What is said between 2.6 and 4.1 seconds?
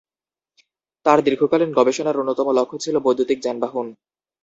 ছিল বৈদ্যুতিক যানবাহন।